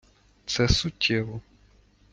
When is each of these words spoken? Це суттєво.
Це 0.45 0.67
суттєво. 0.69 1.41